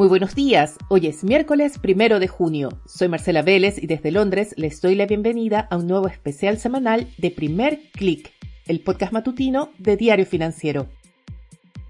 [0.00, 2.70] Muy buenos días, hoy es miércoles primero de junio.
[2.86, 7.06] Soy Marcela Vélez y desde Londres les doy la bienvenida a un nuevo especial semanal
[7.18, 8.32] de Primer Click,
[8.64, 10.86] el podcast matutino de Diario Financiero.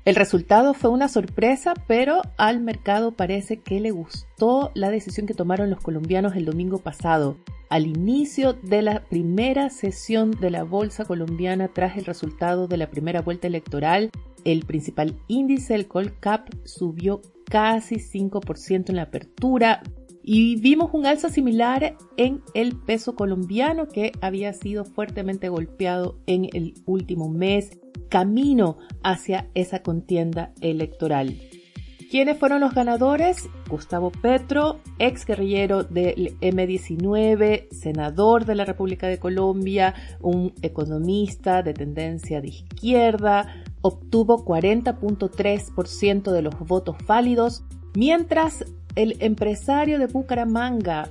[0.04, 5.34] El resultado fue una sorpresa, pero al mercado parece que le gustó la decisión que
[5.34, 7.36] tomaron los colombianos el domingo pasado,
[7.68, 12.90] al inicio de la primera sesión de la Bolsa colombiana tras el resultado de la
[12.90, 14.10] primera vuelta electoral.
[14.42, 17.20] El principal índice, el Colcap, subió
[17.50, 19.82] casi 5% en la apertura
[20.22, 26.46] y vimos un alza similar en el peso colombiano que había sido fuertemente golpeado en
[26.52, 27.78] el último mes
[28.08, 31.36] camino hacia esa contienda electoral.
[32.10, 33.48] ¿Quiénes fueron los ganadores?
[33.68, 41.72] Gustavo Petro, ex guerrillero del M19, senador de la República de Colombia, un economista de
[41.72, 51.10] tendencia de izquierda, obtuvo 40.3% de los votos válidos, mientras el empresario de Bucaramanga,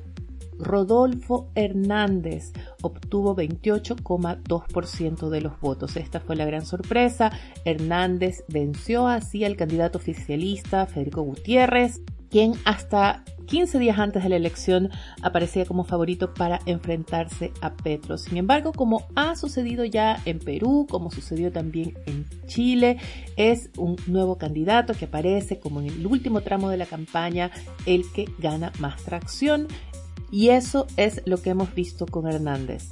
[0.59, 5.95] Rodolfo Hernández, obtuvo 28,2% de los votos.
[5.95, 7.31] Esta fue la gran sorpresa.
[7.63, 14.35] Hernández venció así al candidato oficialista Federico Gutiérrez, quien hasta 15 días antes de la
[14.35, 14.91] elección
[15.21, 18.17] aparecía como favorito para enfrentarse a Petro.
[18.17, 22.97] Sin embargo, como ha sucedido ya en Perú, como sucedió también en Chile,
[23.37, 27.49] es un nuevo candidato que aparece como en el último tramo de la campaña
[27.87, 29.67] el que gana más tracción.
[30.31, 32.91] Y eso es lo que hemos visto con Hernández.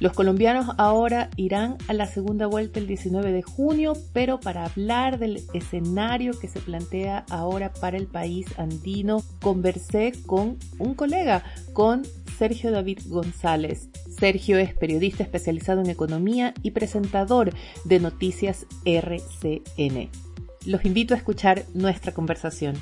[0.00, 5.18] Los colombianos ahora irán a la segunda vuelta el 19 de junio, pero para hablar
[5.18, 12.04] del escenario que se plantea ahora para el país andino, conversé con un colega, con
[12.38, 13.88] Sergio David González.
[14.08, 17.52] Sergio es periodista especializado en economía y presentador
[17.84, 20.10] de Noticias RCN.
[20.64, 22.76] Los invito a escuchar nuestra conversación.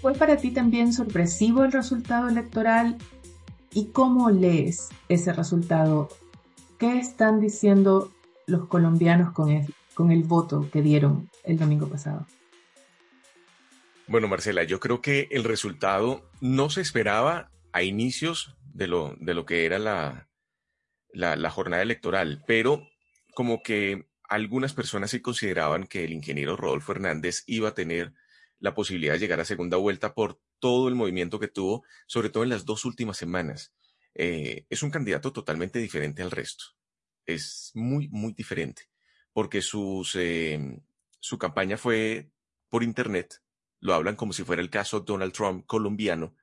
[0.00, 2.96] ¿Fue para ti también sorpresivo el resultado electoral?
[3.72, 6.08] ¿Y cómo lees ese resultado?
[6.82, 8.12] ¿Qué están diciendo
[8.48, 12.26] los colombianos con el, con el voto que dieron el domingo pasado?
[14.08, 19.32] Bueno, Marcela, yo creo que el resultado no se esperaba a inicios de lo, de
[19.32, 20.28] lo que era la,
[21.12, 22.82] la, jornada electoral, pero
[23.32, 28.12] como que algunas personas sí consideraban que el ingeniero Rodolfo Hernández iba a tener
[28.58, 32.42] la posibilidad de llegar a segunda vuelta por todo el movimiento que tuvo, sobre todo
[32.42, 33.72] en las dos últimas semanas.
[34.14, 36.64] Eh, es un candidato totalmente diferente al resto.
[37.26, 38.84] Es muy, muy diferente,
[39.32, 40.80] porque sus, em,
[41.20, 42.30] su campaña fue
[42.68, 43.42] por Internet,
[43.80, 46.36] lo hablan como si fuera el caso Donald Trump colombiano,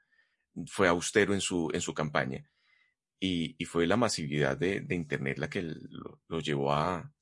[0.67, 2.49] fue austero en su, en su campaña.
[3.19, 7.13] Y, y fue la masividad de, de Internet la que lo, lo llevó a,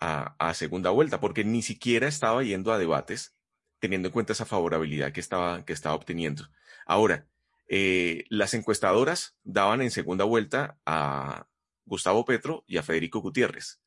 [0.00, 3.36] a, a, segunda vuelta, porque ni siquiera estaba yendo a debates
[3.84, 6.48] teniendo en cuenta esa favorabilidad que estaba, que estaba obteniendo.
[6.86, 7.28] Ahora,
[7.76, 11.48] eh, las encuestadoras daban en segunda vuelta a
[11.84, 13.80] Gustavo Petro y a Federico Gutiérrez.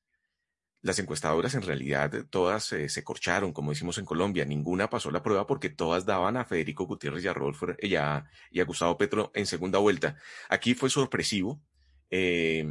[0.82, 4.44] Las encuestadoras en realidad todas eh, se corcharon, como decimos en Colombia.
[4.44, 8.30] Ninguna pasó la prueba porque todas daban a Federico Gutiérrez y a, Rodolfo, y a,
[8.66, 10.18] Gustavo Petro en segunda vuelta.
[10.50, 11.62] Aquí fue sorpresivo,
[12.10, 12.70] eh,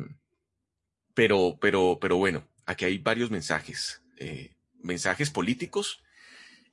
[1.15, 4.03] pero, pero, pero bueno, aquí hay varios mensajes.
[4.83, 6.03] mensajes políticos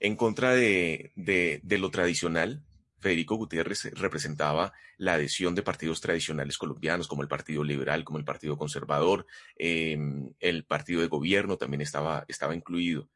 [0.02, 2.62] en contra de, de lo tradicional,
[3.04, 8.26] Federico Gutiérrez representaba la adhesión de partidos tradicionales colombianos como el Partido Liberal, como el
[8.26, 9.28] Partido Conservador,
[9.58, 9.98] eh,
[10.40, 13.10] el Partido de Gobierno también estaba, estaba incluido.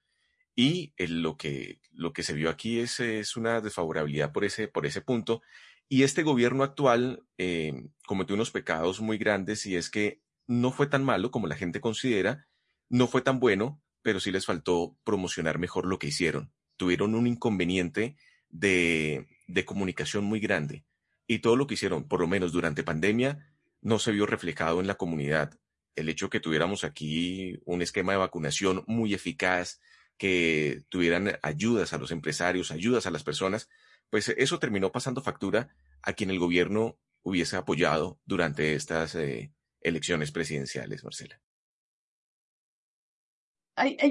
[0.55, 4.85] Y lo, que, lo que se vio aquí es, es una desfavorabilidad por ese, por
[4.85, 5.41] ese punto.
[5.87, 10.87] Y este gobierno actual eh, cometió unos pecados muy grandes y es que no fue
[10.87, 12.47] tan malo como la gente considera,
[12.89, 16.51] no fue tan bueno, pero sí les faltó promocionar mejor lo que hicieron.
[16.75, 18.17] Tuvieron un inconveniente
[18.49, 20.85] de, de comunicación muy grande
[21.27, 24.87] y todo lo que hicieron, por lo menos durante pandemia, no se vio reflejado en
[24.87, 25.59] la comunidad.
[25.95, 29.79] El hecho que tuviéramos aquí un esquema de vacunación muy eficaz,
[30.17, 33.69] que tuvieran ayudas a los empresarios, ayudas a las personas,
[34.09, 39.51] pues eso terminó pasando factura a quien el gobierno hubiese apoyado durante estas eh,
[39.81, 41.39] elecciones presidenciales, Marcela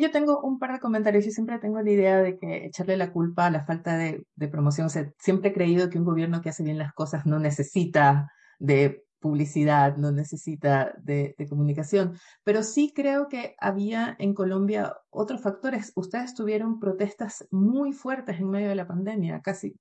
[0.00, 1.26] yo tengo un par de comentarios.
[1.26, 4.86] y siempre tengo la idea de que echarle la culpa a la falta de, promoción.
[4.86, 8.30] O sea, siempre he creído que un gobierno que hace bien las cosas no necesita
[8.58, 12.18] de publicidad, no necesita de, comunicación.
[12.44, 15.92] Pero sí creo que había en Colombia otros factores.
[15.96, 19.74] Ustedes tuvieron protestas muy fuertes en medio de la pandemia, casi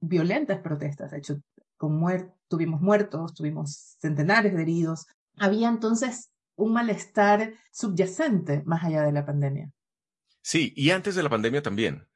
[0.00, 1.12] violentas protestas.
[1.12, 1.36] De hecho,
[1.76, 1.98] con
[2.48, 5.06] tuvimos muertos, tuvimos centenares de heridos.
[5.38, 9.70] Había entonces un malestar subyacente más allá de la pandemia.
[10.42, 12.08] Sí, y antes de la pandemia también.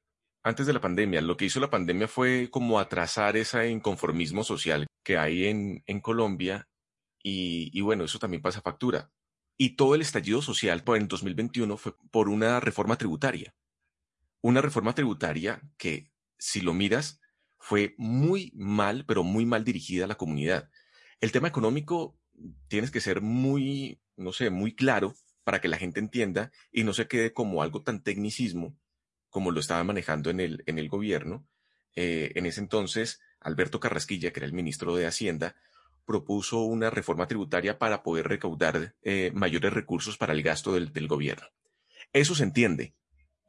[0.42, 1.20] antes de la pandemia.
[1.20, 6.00] Lo que hizo la pandemia fue como atrasar ese inconformismo social que hay en, en
[6.00, 6.68] Colombia
[7.22, 9.10] y, bueno, eso también pasa factura.
[9.56, 13.54] Y todo el estallido social el 2021 fue por una reforma tributaria.
[14.40, 17.20] Una reforma tributaria que, si lo miras,
[17.58, 20.70] fue muy mal, pero muy mal dirigida a la comunidad.
[21.20, 22.17] El tema económico
[22.68, 25.14] tienes que ser muy, no sé, muy claro
[25.44, 28.76] para que la gente entienda y no se quede como algo tan tecnicismo
[29.30, 31.46] como lo estaba manejando en el, en el gobierno.
[31.94, 35.56] Eh, en ese entonces, Alberto Carrasquilla, que era el ministro de Hacienda,
[36.06, 41.06] propuso una reforma tributaria para poder recaudar eh, mayores recursos para el gasto del, del,
[41.06, 41.46] gobierno.
[42.12, 42.94] Eso se entiende.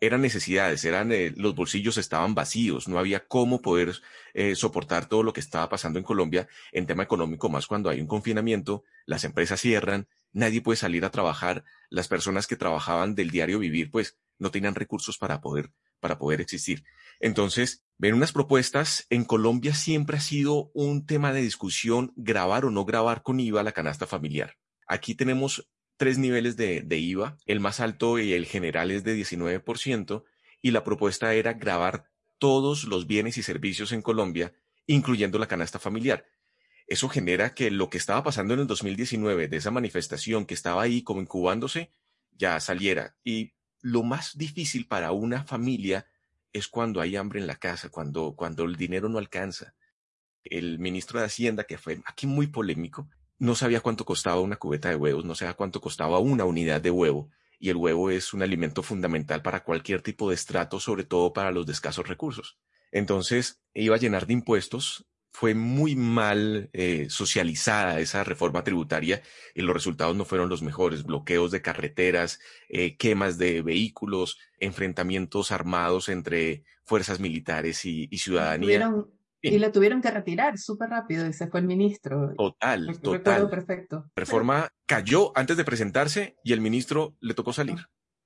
[0.02, 3.96] Eran necesidades, eran, eh, los bolsillos estaban vacíos, no había cómo poder
[4.34, 8.00] eh, soportar todo lo que estaba pasando en Colombia en tema económico, más cuando hay
[8.00, 13.30] un confinamiento, las empresas cierran, nadie puede salir a trabajar, las personas que trabajaban del
[13.30, 16.84] diario vivir, pues no tenían recursos para poder, para poder existir.
[17.20, 22.72] Entonces, ven unas propuestas, en Colombia siempre ha sido un tema de discusión grabar o
[22.72, 24.56] no grabar con IVA la canasta familiar.
[24.88, 25.70] Aquí tenemos
[26.00, 30.24] tres niveles de, de IVA, el más alto y el general es de 19%,
[30.62, 34.54] y la propuesta era grabar todos los bienes y servicios en Colombia,
[34.88, 36.26] incluyendo la canasta familiar.
[36.88, 40.82] Eso genera que lo que estaba pasando en el 2019, de esa manifestación que estaba
[40.82, 41.92] ahí como incubándose,
[42.32, 43.18] ya saliera.
[43.26, 43.52] Y
[43.82, 46.08] lo más difícil para una familia
[46.54, 49.76] es cuando hay hambre en la casa, cuando, cuando el dinero no alcanza.
[50.46, 54.90] El ministro de Hacienda, que fue aquí muy polémico, no sabía cuánto costaba una cubeta
[54.90, 58.42] de huevos, no sabía cuánto costaba una unidad de huevo, y el huevo es un
[58.42, 62.58] alimento fundamental para cualquier tipo de estrato, sobre todo para los de escasos recursos.
[62.92, 69.22] Entonces, iba a llenar de impuestos fue muy mal eh, socializada esa reforma tributaria
[69.56, 71.04] y los resultados no fueron los mejores.
[71.04, 78.94] Bloqueos de carreteras, eh, quemas de vehículos, enfrentamientos armados entre fuerzas militares y, y ciudadanía.
[79.42, 82.34] Y la tuvieron que retirar súper rápido y se fue el ministro.
[82.36, 83.50] Total, total.
[83.50, 84.06] perfecto.
[84.16, 87.78] Reforma cayó antes de presentarse y el ministro le tocó salir.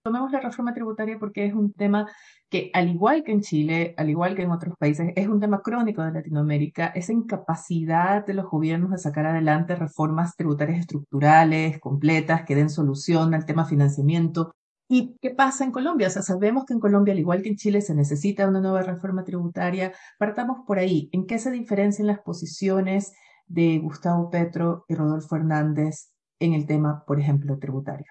[0.04, 2.12] Tomemos la reforma tributaria porque es un tema
[2.50, 5.62] que, al igual que en Chile, al igual que en otros países, es un tema
[5.62, 12.44] crónico de Latinoamérica, esa incapacidad de los gobiernos de sacar adelante reformas tributarias estructurales, completas,
[12.44, 14.54] que den solución al tema financiamiento.
[14.94, 16.08] ¿Y qué pasa en Colombia?
[16.08, 18.84] O sea, sabemos que en Colombia, al igual que en Chile, se necesita una nueva
[18.84, 19.92] reforma tributaria.
[20.20, 21.10] Partamos por ahí.
[21.12, 23.14] ¿En qué se diferencian las posiciones
[23.48, 28.06] de Gustavo Petro y Rodolfo Hernández en el tema, por ejemplo, tributario?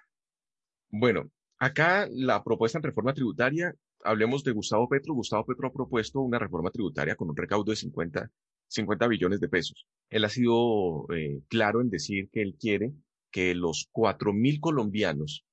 [0.91, 1.31] Bueno,
[1.63, 5.15] Acá la propuesta en reforma tributaria, hablemos de Gustavo Petro.
[5.15, 8.29] Gustavo Petro ha propuesto una reforma tributaria con un recaudo de 50,
[8.67, 9.87] 50 billones de pesos.
[10.11, 12.93] Él ha sido eh, claro en decir que él quiere
[13.31, 15.45] que los 4.000 colombianos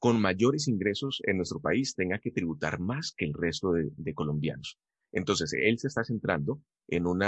[0.00, 4.78] con mayores ingresos en nuestro país tengan que tributar más que el resto de, colombianos.
[5.12, 7.20] Entonces, él se está centrando en un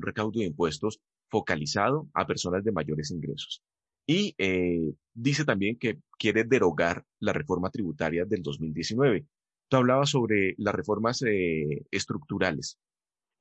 [0.00, 3.62] recaudo de impuestos focalizado a personas de mayores ingresos.
[4.06, 9.26] Y eh, dice también que quiere derogar la reforma tributaria del 2019.
[9.68, 12.78] Tú hablabas sobre las reformas eh, estructurales.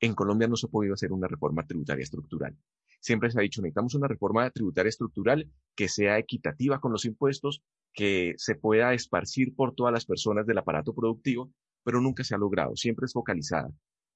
[0.01, 2.57] En Colombia no se ha podido hacer una reforma tributaria estructural.
[2.99, 7.63] Siempre se ha dicho, necesitamos una reforma tributaria estructural que sea equitativa con los impuestos,
[7.99, 11.51] que se pueda esparcir por todas las personas del aparato productivo,
[11.83, 13.69] pero nunca se ha logrado, siempre es focalizada.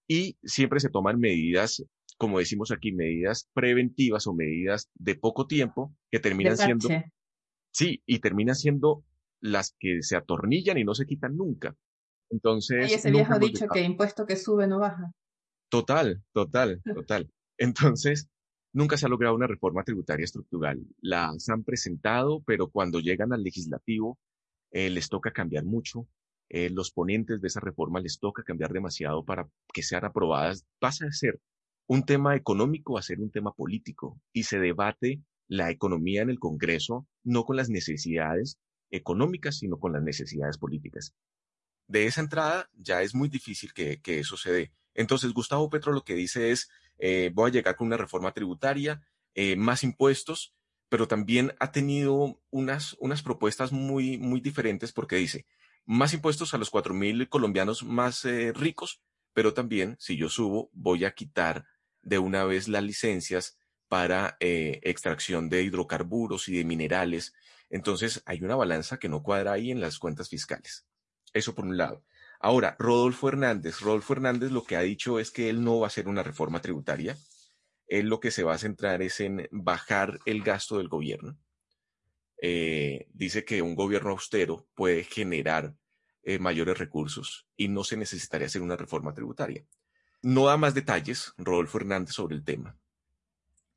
[0.07, 1.83] Y siempre se toman medidas
[2.17, 6.87] como decimos aquí, medidas preventivas o medidas de poco tiempo que terminan siendo,
[7.71, 9.03] sí, y terminan siendo
[9.41, 11.75] las que se atornillan y no se quitan nunca.
[12.29, 12.91] Entonces.
[12.91, 15.11] Y ese viejo dicho que impuesto que sube no baja.
[15.69, 17.29] Total, total, total.
[17.57, 18.29] Entonces,
[18.73, 20.85] nunca se ha logrado una reforma tributaria estructural.
[21.01, 24.19] Las han presentado, pero cuando llegan al legislativo,
[24.71, 26.07] eh, les toca cambiar mucho.
[26.49, 30.65] Eh, los ponentes de esa reforma les toca cambiar demasiado para que sean aprobadas.
[30.79, 31.39] Pasa a ser
[31.87, 36.39] un tema económico a ser un tema político y se debate la economía en el
[36.39, 38.57] Congreso no con las necesidades
[38.89, 41.13] económicas, sino con las necesidades políticas.
[41.87, 44.73] De esa entrada ya es muy difícil que, eso se dé.
[44.93, 49.01] Entonces, Gustavo Petro lo que dice es, eh, voy a llegar con una reforma tributaria,
[49.35, 50.53] eh, más impuestos,
[50.89, 55.45] pero también ha tenido unas, unas propuestas muy, muy diferentes porque dice,
[55.85, 59.01] más impuestos a los cuatro mil colombianos más eh, ricos,
[59.33, 61.65] pero también si yo subo, voy a quitar
[62.01, 63.57] de una vez las licencias
[63.87, 67.33] para eh, extracción de hidrocarburos y de minerales.
[67.69, 70.85] Entonces hay una balanza que no cuadra ahí en las cuentas fiscales.
[71.33, 72.03] Eso por un lado.
[72.43, 73.79] Ahora, Rodolfo Hernández.
[73.79, 76.59] Rodolfo Hernández lo que ha dicho es que él no va a hacer una reforma
[76.59, 77.17] tributaria.
[77.87, 81.37] Él lo que se va a centrar es en bajar el gasto del gobierno.
[82.41, 85.73] Eh, dice que un gobierno austero puede generar
[86.23, 89.65] eh, mayores recursos y no se necesitaría hacer una reforma tributaria.
[90.21, 92.77] No da más detalles Rodolfo Hernández sobre el tema.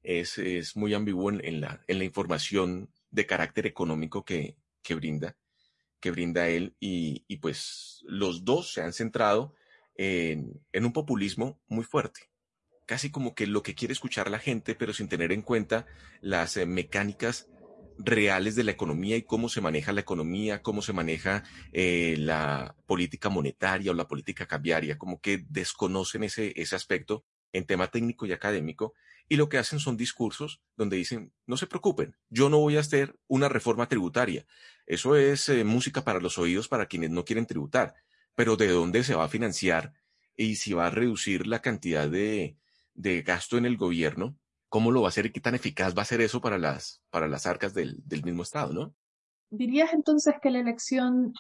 [0.03, 5.37] Es, es muy ambiguo en, la, en la información de carácter económico que, que brinda,
[6.01, 9.55] que brinda él y, y, pues los dos se han centrado
[9.97, 12.31] en, en un populismo muy fuerte.
[12.87, 15.87] Casi como que lo que quiere escuchar la gente, pero sin tener en cuenta
[16.21, 17.49] las eh, mecánicas
[17.99, 22.77] reales de la economía y cómo se maneja la economía, cómo se maneja eh, la
[22.87, 28.27] política monetaria o la política cambiaria, como que desconocen ese, ese aspecto en tema técnico
[28.27, 28.95] y académico
[29.29, 32.81] y lo que hacen son discursos donde dicen, no se preocupen, yo no voy a
[32.81, 34.47] hacer una reforma tributaria.
[34.87, 37.95] Eso es eh, música para los oídos para quienes no quieren tributar,
[38.35, 39.95] pero ¿de dónde se va a financiar
[40.37, 42.57] y si va a reducir la cantidad de,
[42.95, 44.37] de gasto en el gobierno?
[44.69, 47.03] ¿Cómo lo va a hacer y qué tan eficaz va a ser eso para las,
[47.11, 48.95] para las arcas del, del mismo Estado, no?
[49.51, 51.33] ¿Dirías entonces que la elección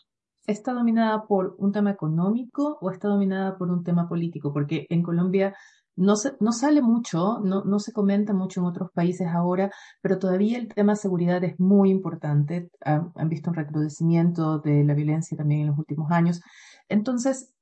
[0.47, 4.52] está dominada por un tema económico o está dominada por un tema político?
[4.52, 5.57] Porque en Colombia
[5.97, 10.59] no, se, no sale mucho, no, se comenta mucho en otros países ahora, pero todavía
[10.59, 12.71] el tema de seguridad es muy importante.
[12.85, 16.41] Han, han visto un recrudecimiento de la violencia también en los últimos años.
[16.88, 17.53] Entonces,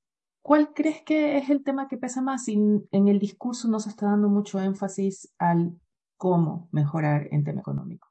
[0.46, 2.46] ¿Cuál crees que es el tema que pesa más?
[2.48, 2.58] Y
[2.90, 5.80] en el discurso no se está dando mucho énfasis al
[6.18, 8.08] cómo mejorar en tema económico.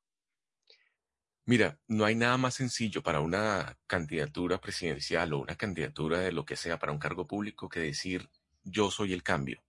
[1.46, 6.44] Mira, no hay nada más sencillo para una candidatura presidencial o una candidatura de lo
[6.44, 8.28] que sea para un cargo público que decir
[8.64, 9.62] yo soy el cambio.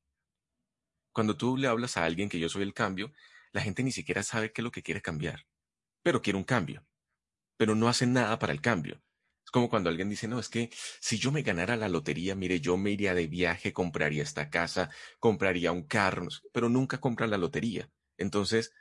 [1.14, 3.10] Cuando tú le hablas a alguien que yo soy el cambio,
[3.52, 5.46] la gente ni siquiera sabe qué es lo que quiere cambiar,
[6.02, 6.84] pero quiere un cambio,
[7.56, 9.00] pero no hace nada para el cambio
[9.54, 10.68] como cuando alguien dice, no, es que
[10.98, 14.90] si yo me ganara la lotería, mire, yo me iría de viaje, compraría esta casa,
[15.20, 17.88] compraría un carro, pero nunca compran la lotería.
[18.18, 18.72] Entonces,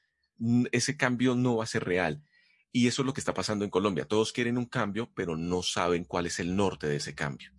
[0.72, 2.24] ese cambio no va a ser real.
[2.72, 4.06] Y eso es lo que está pasando en Colombia.
[4.06, 7.52] Todos quieren un cambio, pero no saben cuál es el norte de ese cambio.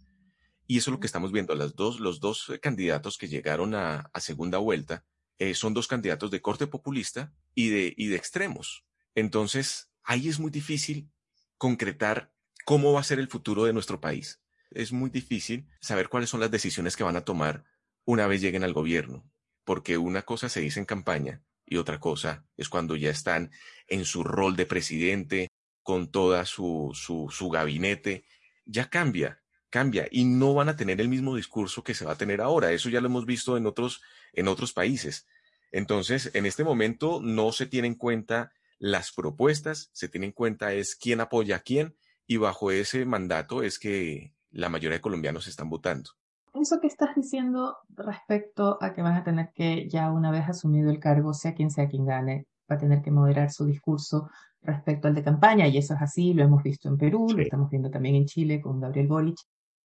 [0.66, 1.54] Y eso es lo que estamos viendo.
[1.54, 5.04] Las dos, los dos eh, candidatos que llegaron a, segunda vuelta
[5.38, 8.84] eh, son dos candidatos de corte populista y de, y de extremos.
[9.14, 11.10] Entonces, ahí es muy difícil
[11.58, 12.32] concretar
[12.64, 14.40] cómo va a ser el futuro de nuestro país.
[14.70, 17.64] Es muy difícil saber cuáles son las decisiones que van a tomar
[18.04, 19.30] una vez lleguen al gobierno,
[19.64, 23.50] porque una cosa se dice en campaña y otra cosa es cuando ya están
[23.88, 25.48] en su rol de presidente,
[25.82, 28.24] con toda su, su, su gabinete,
[28.64, 29.42] ya cambia,
[29.74, 32.70] cambia y no van a tener el mismo discurso que se va a tener ahora.
[32.70, 34.02] Eso ya lo hemos visto en otros,
[34.32, 35.26] en otros países.
[35.72, 40.72] Entonces, en este momento no se tiene en cuenta las propuestas, se tiene en cuenta
[40.72, 45.48] es quién apoya a quién y bajo ese mandato es que la mayoría de colombianos
[45.48, 46.10] están votando.
[46.54, 50.88] Eso que estás diciendo respecto a que van a tener que, ya una vez asumido
[50.88, 54.30] el cargo, sea quien sea quien gane, va a tener que moderar su discurso
[54.62, 57.70] respecto al de campaña, y eso es así, lo hemos visto en Perú, lo estamos
[57.70, 59.36] viendo también en Chile con Gabriel Boric.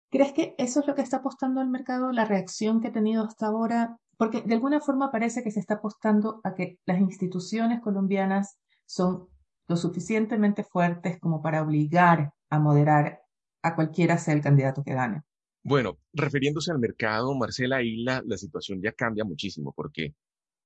[0.10, 3.24] ¿Crees que eso es lo que está apostando al mercado, la reacción que ha tenido
[3.24, 3.98] hasta ahora?
[4.18, 9.28] Porque de alguna forma parece que se está apostando a que las instituciones colombianas son
[9.68, 13.20] lo suficientemente fuertes como para obligar a moderar
[13.62, 15.22] a cualquiera sea el candidato que gane.
[15.64, 20.16] Bueno, refiriéndose al mercado, Marcela, ahí la, la situación ya cambia muchísimo porque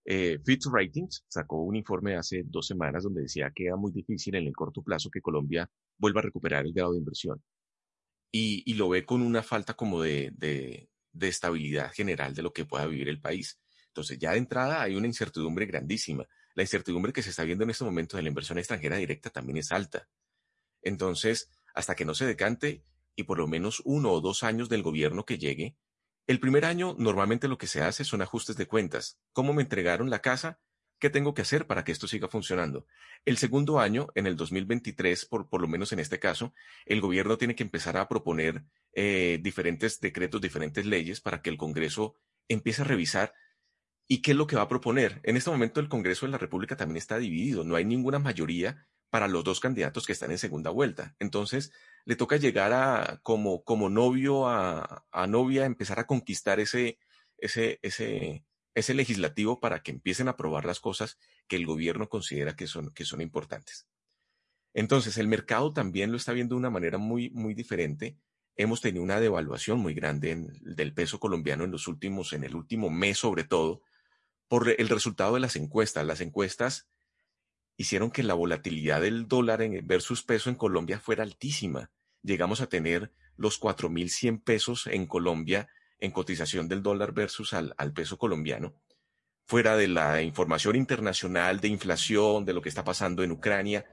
[0.06, 4.36] eh, Fitch Ratings sacó un informe hace dos semanas donde decía que era muy difícil
[4.36, 7.42] en el corto plazo que Colombia vuelva a recuperar el grado de inversión.
[8.32, 12.66] Y, lo ve con una falta como de, de, de estabilidad general de lo que
[12.66, 13.60] pueda vivir el país.
[13.88, 17.70] Entonces, ya de entrada hay una incertidumbre grandísima la incertidumbre que se está viendo en
[17.70, 20.08] este momento de la inversión extranjera directa también es alta.
[20.82, 22.84] Entonces, hasta que no se decante
[23.16, 25.78] y por lo menos uno o dos años del gobierno que llegue,
[26.28, 29.20] el primer año normalmente lo que se hace son ajustes de cuentas.
[29.32, 30.60] ¿Cómo me entregaron la casa?
[31.02, 32.86] ¿Qué tengo que hacer para que esto siga funcionando?
[33.26, 36.54] El segundo año, en el 2023, por, por lo menos en este caso,
[36.86, 41.58] el gobierno tiene que empezar a proponer eh, diferentes decretos, diferentes leyes para que el
[41.58, 42.16] Congreso
[42.48, 43.34] empiece a revisar
[44.08, 45.22] ¿Y qué es lo que va a proponer?
[45.24, 48.86] En este momento el Congreso de la República también está dividido, no hay ninguna mayoría
[49.10, 51.16] para los dos candidatos que están en segunda vuelta.
[51.18, 51.72] Entonces,
[52.04, 57.00] le toca llegar a, como, como novio a, a novia, empezar a conquistar ese,
[57.38, 62.56] ese, ese, ese legislativo para que empiecen a aprobar las cosas que el gobierno considera
[62.56, 63.88] que son, que son importantes.
[64.74, 68.18] Entonces, el mercado también lo está viendo de una manera muy, muy diferente.
[68.56, 72.56] Hemos tenido una devaluación muy grande en, del peso colombiano en los últimos, en el
[72.56, 73.82] último mes sobre todo,
[74.48, 76.06] por el resultado de las encuestas.
[76.06, 76.88] Las encuestas
[77.76, 81.92] hicieron que la volatilidad del dólar en versus peso en Colombia fuera altísima.
[82.22, 85.68] Llegamos a tener los 4.100 pesos en Colombia
[86.02, 88.76] en cotización del dólar versus al, al, peso colombiano,
[89.48, 93.86] fuera de la información internacional de inflación, de lo que está pasando en Ucrania,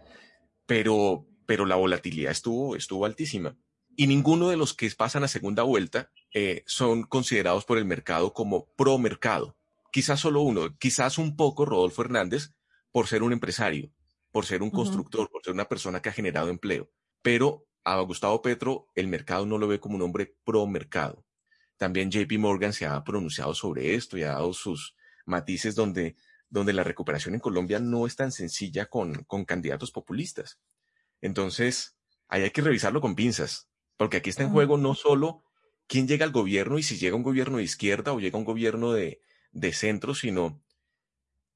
[0.66, 3.56] pero, pero la volatilidad estuvo, estuvo altísima.
[3.96, 8.32] y ninguno de los que pasan a segunda vuelta eh, son considerados por el mercado
[8.32, 9.56] como pro mercado.
[9.90, 12.52] Quizás solo uno, quizás un poco Rodolfo Hernández
[12.92, 13.90] por ser un empresario,
[14.30, 16.90] por ser un constructor, por ser una persona que ha generado empleo.
[17.22, 21.24] Pero a Gustavo Petro el mercado no lo ve como un hombre pro mercado.
[21.78, 26.16] También JP Morgan se ha pronunciado sobre esto y ha dado sus matices donde,
[26.50, 30.58] donde la recuperación en Colombia no es tan sencilla con, con candidatos populistas.
[31.20, 31.96] Entonces,
[32.28, 35.44] ahí hay que revisarlo con pinzas, porque aquí está en juego no solo
[35.86, 38.92] quién llega al gobierno y si llega un gobierno de izquierda o llega un gobierno
[38.92, 39.20] de,
[39.52, 40.60] de centro, sino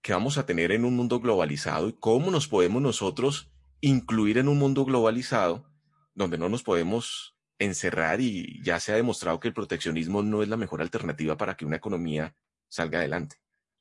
[0.02, 4.48] que vamos a tener en un mundo globalizado y cómo nos podemos nosotros incluir en
[4.48, 5.68] un mundo globalizado
[6.14, 10.48] donde no nos podemos encerrar y ya se ha demostrado que el proteccionismo no es
[10.48, 12.34] la mejor alternativa para que una economía
[12.68, 13.36] salga adelante.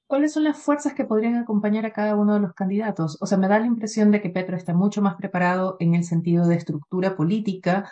[0.07, 3.17] ¿Cuáles son las fuerzas que podrían acompañar a cada uno de los candidatos?
[3.21, 6.03] O sea, me da la impresión de que Petro está mucho más preparado en el
[6.03, 7.89] sentido de estructura política,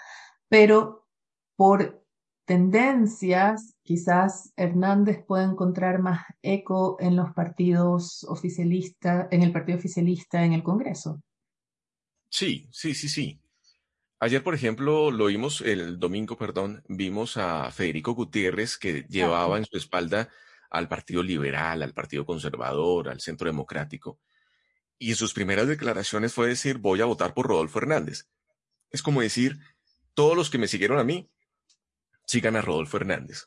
[0.49, 1.07] pero
[1.55, 2.03] por
[2.43, 10.43] tendencias, quizás Hernández puede encontrar más eco en los partidos oficialistas, en el partido oficialista
[10.43, 11.21] en el Congreso.
[12.29, 13.39] Sí, sí, sí, sí.
[14.21, 19.65] Ayer, por ejemplo, lo vimos, el domingo, perdón, vimos a Federico Gutiérrez que llevaba en
[19.65, 20.29] su espalda
[20.69, 24.19] al Partido Liberal, al Partido Conservador, al Centro Democrático.
[24.97, 28.27] Y en sus primeras declaraciones fue decir, voy a votar por Rodolfo Hernández.
[28.91, 29.57] Es como decir,
[30.13, 31.31] todos los que me siguieron a mí
[32.25, 33.45] sigan a Rodolfo Hernández.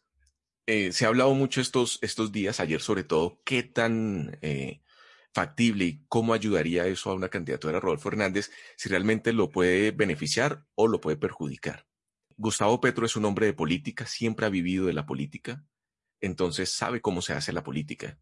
[0.67, 4.81] Eh, se ha hablado mucho estos, estos días, ayer sobre todo, qué tan eh,
[5.33, 9.91] factible y cómo ayudaría eso a una candidatura de Rodolfo Hernández, si realmente lo puede
[9.91, 11.87] beneficiar o lo puede perjudicar.
[12.37, 15.65] Gustavo Petro es un hombre de política, siempre ha vivido de la política,
[16.21, 18.19] entonces sabe cómo se hace la política.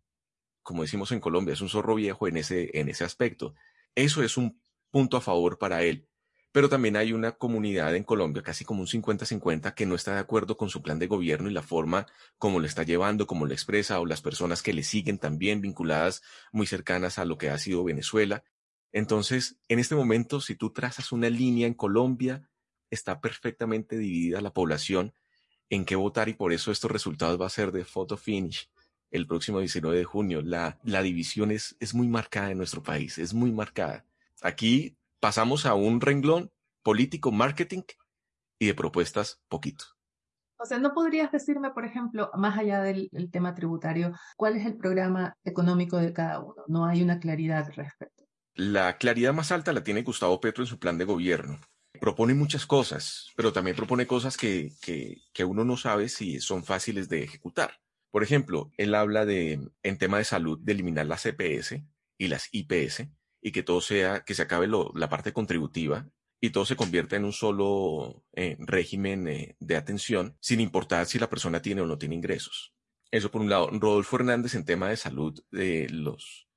[0.63, 3.55] Como decimos en Colombia, es un zorro viejo en ese, en ese aspecto.
[3.95, 6.10] Eso es un punto a favor para él
[6.53, 10.21] pero también hay una comunidad en Colombia, casi como un 50-50, que no está de
[10.21, 12.07] acuerdo con su plan de gobierno y la forma
[12.39, 16.23] como lo está llevando, como lo expresa, o las personas que le siguen también vinculadas
[16.53, 18.43] muy cercanas a lo que ha sido Venezuela.
[18.93, 22.49] Entonces, en este momento, si tú trazas una línea en Colombia,
[22.91, 25.15] está perfectamente dividida la población
[25.69, 28.69] en qué votar y por eso estos resultados va a ser de photo finish
[29.13, 30.43] el próximo 19 de junio.
[30.43, 34.05] La, la división es, es muy marcada en nuestro país, es muy marcada.
[34.43, 36.51] Aquí pasamos a un renglón
[36.83, 37.83] político, marketing
[38.59, 39.85] y de propuestas poquito.
[40.59, 44.77] O sea, ¿no podrías decirme, por ejemplo, más allá del, tema tributario, cuál es el
[44.77, 46.63] programa económico de cada uno?
[46.69, 48.25] No hay una claridad al respecto.
[48.55, 51.59] La claridad más alta la tiene Gustavo Petro en su plan de gobierno.
[51.99, 56.63] Propone muchas cosas, pero también propone cosas que, que, que uno no sabe si son
[56.63, 57.81] fáciles de ejecutar.
[58.11, 61.83] Por ejemplo, él habla de, en tema de salud, de eliminar las CPS
[62.19, 63.09] y las IPS,
[63.41, 66.07] y que todo sea, que se acabe la parte contributiva
[66.41, 71.19] y todo se convierta en un solo eh, régimen eh, de atención, sin importar si
[71.19, 72.75] la persona tiene o no tiene ingresos.
[73.11, 73.69] Eso por un lado.
[73.73, 76.49] Rodolfo Hernández en tema de salud, de los,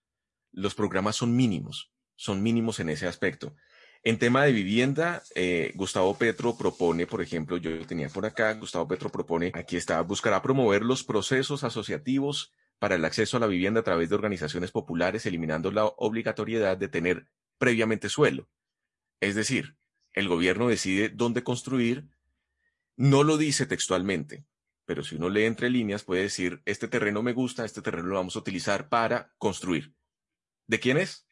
[0.52, 3.56] los programas son mínimos, son mínimos en ese aspecto.
[4.04, 8.88] En tema de vivienda, eh, Gustavo Petro propone, por ejemplo, yo tenía por acá, Gustavo
[8.88, 13.80] Petro propone, aquí está, buscará promover los procesos asociativos para el acceso a la vivienda
[13.80, 18.50] a través de organizaciones populares, eliminando la obligatoriedad de tener previamente suelo.
[19.22, 19.78] Es decir,
[20.12, 22.10] el gobierno decide dónde construir,
[22.98, 24.43] no lo dice textualmente,
[24.84, 28.15] pero si uno lee entre líneas puede decir, este terreno me gusta, este terreno lo
[28.15, 29.93] vamos a utilizar para construir.
[30.67, 31.26] ¿De quién es?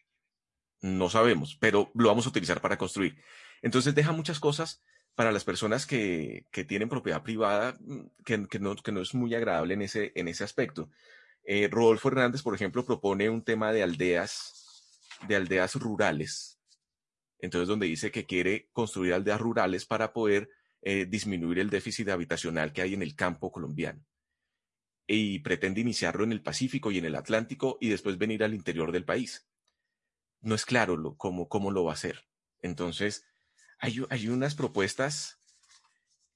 [0.80, 3.22] No sabemos, pero lo vamos a utilizar para construir.
[3.62, 4.82] Entonces deja muchas cosas
[5.16, 9.74] para las personas que, tienen propiedad privada mm, que, no, que no es muy agradable
[9.74, 10.90] en ese, en ese aspecto.
[11.44, 16.60] Eh, Rodolfo Hernández, por ejemplo, propone un tema de aldeas, de aldeas rurales.
[17.40, 20.50] Entonces, donde dice que quiere construir aldeas rurales para poder
[20.84, 24.06] eh, disminuir el déficit habitacional que hay en el campo colombiano.
[25.08, 28.92] Y pretende iniciarlo en el Pacífico y en el Atlántico y después venir al interior
[28.92, 29.48] del país.
[30.40, 32.28] No es claro cómo, cómo lo va a hacer.
[32.62, 33.26] Entonces,
[33.80, 35.41] hay, hay unas propuestas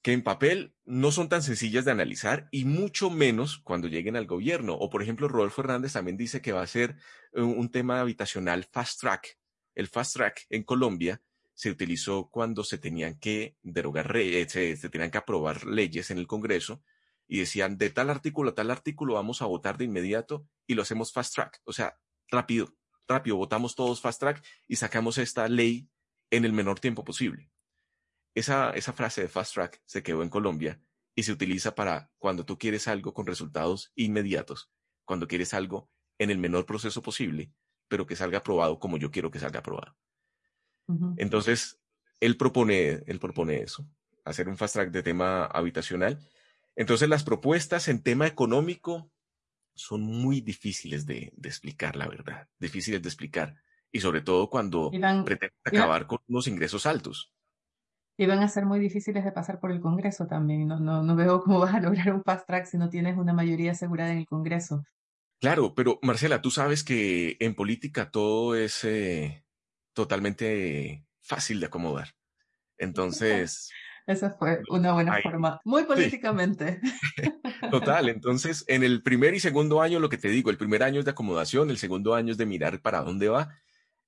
[0.05, 4.27] que en papel no son tan sencillas de analizar y mucho menos cuando lleguen al
[4.27, 4.75] gobierno.
[4.75, 6.95] O por ejemplo, Rodolfo Hernández también dice que va a ser
[7.33, 9.39] eh, un tema habitacional fast track.
[9.73, 11.23] El fast track en Colombia
[11.55, 16.19] se utilizó cuando se tenían que derogar, eh, se, se tenían que aprobar leyes en
[16.19, 16.83] el Congreso
[17.27, 20.83] y decían de tal artículo a tal artículo vamos a votar de inmediato y lo
[20.83, 21.61] hacemos fast track.
[21.63, 22.75] O sea, rápido,
[23.07, 25.89] rápido, votamos todos fast track y sacamos esta ley
[26.29, 27.49] en el menor tiempo posible.
[28.35, 30.79] Esa, esa frase de fast track se quedó en Colombia
[31.15, 34.69] y se utiliza para cuando tú quieres algo con resultados inmediatos,
[35.05, 37.51] cuando quieres algo en el menor proceso posible,
[37.87, 39.95] pero que salga aprobado como yo quiero que salga aprobado.
[41.17, 41.79] Entonces,
[42.19, 43.87] él propone, él propone eso.
[44.23, 46.19] hacer un fast track de tema habitacional.
[46.75, 49.11] Entonces las propuestas en tema económico
[49.75, 53.55] son muy difíciles de, explicar, la verdad, difíciles de explicar.
[53.91, 57.34] Y sobre todo cuando pretenden acabar con unos ingresos altos.
[58.17, 60.67] Y van a ser muy difíciles de pasar por el Congreso también.
[60.67, 63.34] No, no, no veo cómo vas a lograr un fast track si no tienes una
[63.34, 64.84] mayoría asegurada en el Congreso.
[65.39, 69.45] Claro, pero Marcela, tú sabes que en política todo es eh,
[69.93, 72.15] totalmente fácil de acomodar.
[72.78, 73.69] Entonces...
[74.08, 76.80] Esa fue una buena forma, muy políticamente.
[77.71, 80.99] Total, entonces en el primer y segundo año, lo que te digo, el primer año
[80.99, 83.49] es de acomodación, el segundo año es de mirar para dónde va,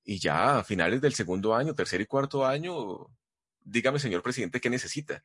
[0.03, 3.07] y ya a finales del segundo año, tercer y cuarto año,
[3.67, 5.23] dígame, señor presidente, ¿qué necesita?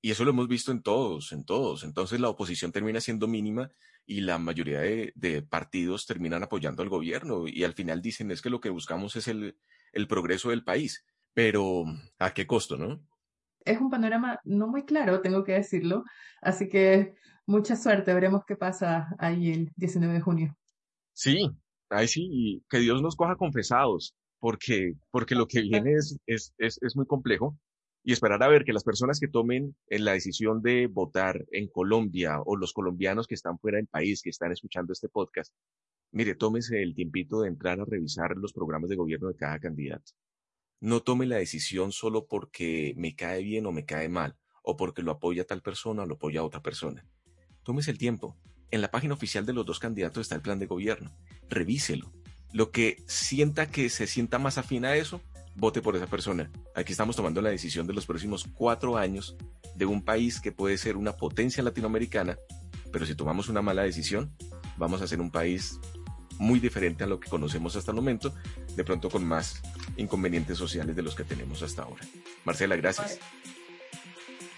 [0.00, 1.84] Y eso lo hemos visto en todos, en todos.
[1.84, 3.70] Entonces la oposición termina siendo mínima
[4.06, 8.42] y la mayoría de, de partidos terminan apoyando al gobierno y al final dicen es
[8.42, 9.56] que lo que buscamos es el,
[9.92, 11.04] el progreso del país.
[11.34, 11.84] Pero
[12.18, 13.00] ¿a qué costo, no?
[13.64, 16.04] Es un panorama no muy claro, tengo que decirlo.
[16.40, 17.14] Así que
[17.46, 20.56] mucha suerte, veremos qué pasa ahí el 19 de junio.
[21.12, 21.48] Sí,
[21.90, 26.78] ahí sí, que Dios nos coja confesados, porque, porque lo que viene es, es, es,
[26.82, 27.56] es muy complejo
[28.04, 31.68] y esperar a ver que las personas que tomen en la decisión de votar en
[31.68, 35.52] Colombia o los colombianos que están fuera del país, que están escuchando este podcast,
[36.10, 40.12] mire, tómese el tiempito de entrar a revisar los programas de gobierno de cada candidato.
[40.80, 45.02] No tome la decisión solo porque me cae bien o me cae mal, o porque
[45.02, 47.06] lo apoya tal persona o lo apoya otra persona.
[47.62, 48.36] Tómese el tiempo.
[48.72, 51.16] En la página oficial de los dos candidatos está el plan de gobierno.
[51.48, 52.12] Revíselo.
[52.52, 55.20] Lo que sienta que se sienta más afín a eso,
[55.54, 56.50] vote por esa persona.
[56.74, 59.36] Aquí estamos tomando la decisión de los próximos cuatro años
[59.74, 62.36] de un país que puede ser una potencia latinoamericana,
[62.92, 64.34] pero si tomamos una mala decisión,
[64.76, 65.78] vamos a ser un país
[66.38, 68.34] muy diferente a lo que conocemos hasta el momento,
[68.74, 69.62] de pronto con más
[69.96, 72.04] inconvenientes sociales de los que tenemos hasta ahora.
[72.44, 73.18] Marcela, gracias.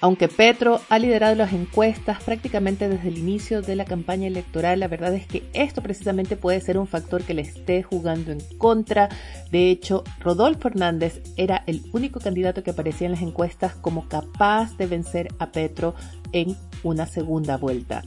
[0.00, 4.88] Aunque Petro ha liderado las encuestas prácticamente desde el inicio de la campaña electoral, la
[4.88, 9.08] verdad es que esto precisamente puede ser un factor que le esté jugando en contra.
[9.50, 14.76] De hecho, Rodolfo Hernández era el único candidato que aparecía en las encuestas como capaz
[14.76, 15.94] de vencer a Petro
[16.32, 18.02] en una segunda vuelta.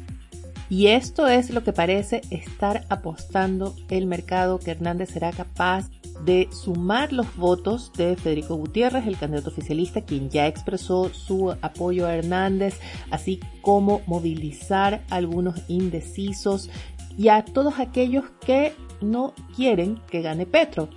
[0.70, 5.90] Y esto es lo que parece estar apostando el mercado que Hernández será capaz
[6.26, 12.06] de sumar los votos de Federico Gutiérrez, el candidato oficialista, quien ya expresó su apoyo
[12.06, 12.80] a Hernández,
[13.12, 16.70] así como movilizar algunos indecisos
[17.18, 20.90] y a todos aquellos que no quieren que gane Petro.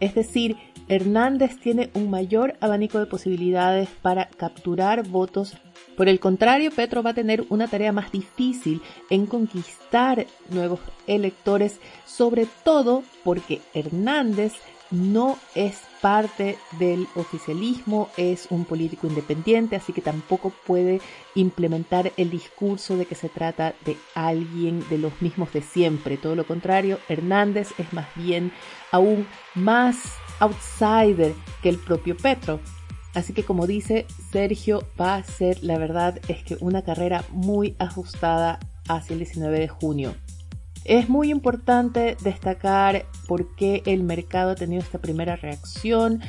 [0.00, 0.56] Es decir,
[0.88, 5.54] Hernández tiene un mayor abanico de posibilidades para capturar votos
[5.96, 11.80] por el contrario, Petro va a tener una tarea más difícil en conquistar nuevos electores,
[12.06, 14.54] sobre todo porque Hernández
[14.90, 21.00] no es parte del oficialismo, es un político independiente, así que tampoco puede
[21.34, 26.16] implementar el discurso de que se trata de alguien de los mismos de siempre.
[26.16, 28.52] Todo lo contrario, Hernández es más bien
[28.90, 29.96] aún más
[30.40, 32.60] outsider que el propio Petro.
[33.14, 37.74] Así que como dice Sergio, va a ser la verdad es que una carrera muy
[37.78, 40.14] ajustada hacia el 19 de junio.
[40.84, 46.20] Es muy importante destacar por qué el mercado ha tenido esta primera reacción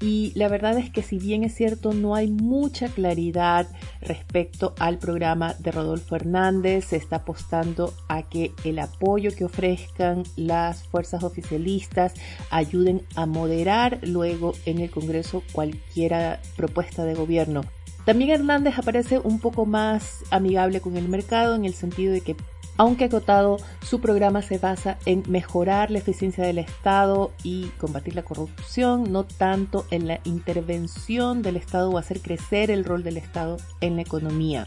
[0.00, 3.68] y la verdad es que si bien es cierto no hay mucha claridad
[4.00, 10.22] respecto al programa de Rodolfo Hernández, se está apostando a que el apoyo que ofrezcan
[10.36, 12.14] las fuerzas oficialistas
[12.50, 17.62] ayuden a moderar luego en el Congreso cualquier propuesta de gobierno.
[18.04, 22.36] También Hernández aparece un poco más amigable con el mercado en el sentido de que
[22.80, 28.22] aunque acotado, su programa se basa en mejorar la eficiencia del Estado y combatir la
[28.22, 33.58] corrupción, no tanto en la intervención del Estado o hacer crecer el rol del Estado
[33.82, 34.66] en la economía.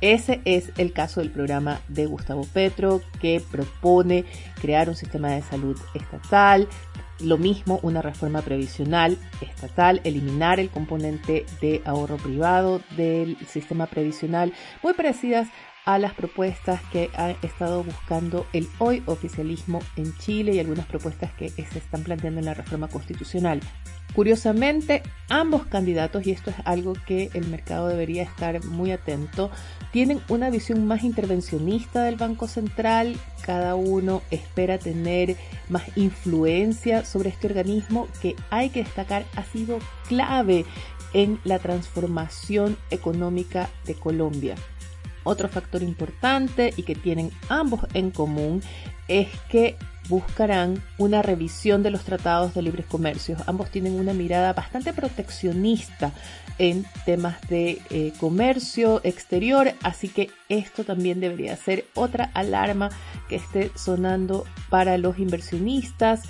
[0.00, 4.24] Ese es el caso del programa de Gustavo Petro, que propone
[4.62, 6.66] crear un sistema de salud estatal,
[7.20, 14.54] lo mismo una reforma previsional estatal, eliminar el componente de ahorro privado del sistema previsional,
[14.82, 15.48] muy parecidas
[15.86, 21.32] a las propuestas que ha estado buscando el hoy oficialismo en Chile y algunas propuestas
[21.32, 23.60] que se están planteando en la reforma constitucional.
[24.12, 29.50] Curiosamente, ambos candidatos, y esto es algo que el mercado debería estar muy atento,
[29.92, 35.36] tienen una visión más intervencionista del Banco Central, cada uno espera tener
[35.68, 40.64] más influencia sobre este organismo que hay que destacar ha sido clave
[41.12, 44.56] en la transformación económica de Colombia.
[45.26, 48.62] Otro factor importante y que tienen ambos en común
[49.08, 49.76] es que
[50.08, 53.36] buscarán una revisión de los tratados de libre comercio.
[53.46, 56.12] Ambos tienen una mirada bastante proteccionista
[56.58, 62.90] en temas de eh, comercio exterior, así que esto también debería ser otra alarma
[63.28, 66.22] que esté sonando para los inversionistas.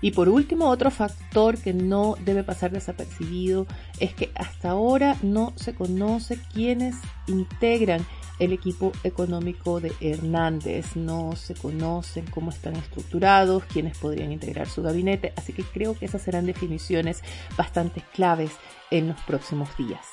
[0.00, 3.66] Y por último, otro factor que no debe pasar desapercibido
[3.98, 8.06] es que hasta ahora no se conoce quiénes integran
[8.38, 10.96] el equipo económico de Hernández.
[10.96, 16.06] No se conocen cómo están estructurados, quiénes podrían integrar su gabinete, así que creo que
[16.06, 17.22] esas serán definiciones
[17.56, 18.52] bastante claves
[18.90, 20.06] en los próximos días.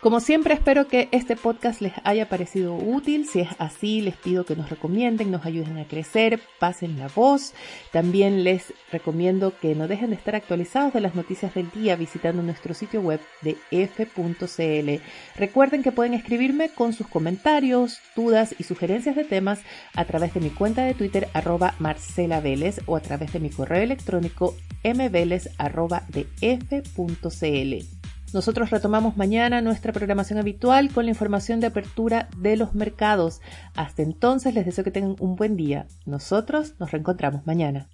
[0.00, 3.26] Como siempre espero que este podcast les haya parecido útil.
[3.28, 7.52] Si es así, les pido que nos recomienden, nos ayuden a crecer, pasen la voz.
[7.92, 12.42] También les recomiendo que no dejen de estar actualizados de las noticias del día visitando
[12.42, 15.02] nuestro sitio web de f.cl.
[15.36, 19.60] Recuerden que pueden escribirme con sus comentarios, dudas y sugerencias de temas
[19.94, 23.50] a través de mi cuenta de Twitter arroba Marcela Vélez o a través de mi
[23.50, 27.99] correo electrónico mveles arroba de f.cl.
[28.32, 33.40] Nosotros retomamos mañana nuestra programación habitual con la información de apertura de los mercados.
[33.74, 35.86] Hasta entonces les deseo que tengan un buen día.
[36.06, 37.88] Nosotros nos reencontramos mañana.